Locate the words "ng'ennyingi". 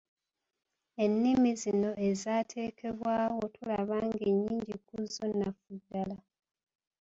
4.07-4.73